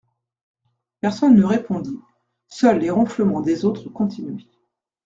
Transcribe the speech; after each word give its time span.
Personne 0.99 1.35
ne 1.35 1.43
répondit, 1.43 1.99
seuls 2.47 2.79
les 2.79 2.89
ronflements 2.89 3.41
des 3.41 3.65
autres 3.65 3.87
continuaient. 3.89 4.47